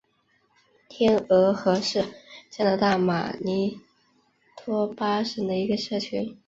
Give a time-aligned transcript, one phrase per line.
[0.89, 2.03] 天鹅河是
[2.49, 3.79] 加拿大马尼
[4.57, 6.39] 托巴省的一个社区。